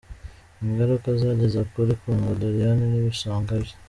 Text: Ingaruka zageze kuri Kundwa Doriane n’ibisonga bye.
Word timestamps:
Ingaruka 0.63 1.07
zageze 1.21 1.59
kuri 1.71 1.91
Kundwa 1.99 2.31
Doriane 2.39 2.83
n’ibisonga 2.87 3.53
bye. 3.63 3.75